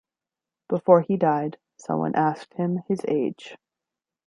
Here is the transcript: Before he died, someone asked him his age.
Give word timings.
Before 0.67 1.01
he 1.01 1.15
died, 1.15 1.59
someone 1.77 2.15
asked 2.15 2.55
him 2.55 2.79
his 2.87 3.05
age. 3.07 3.55